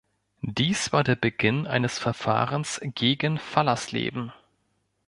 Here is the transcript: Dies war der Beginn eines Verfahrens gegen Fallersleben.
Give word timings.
Dies 0.41 0.91
war 0.93 1.03
der 1.03 1.15
Beginn 1.15 1.67
eines 1.67 1.99
Verfahrens 1.99 2.79
gegen 2.83 3.37
Fallersleben. 3.37 4.33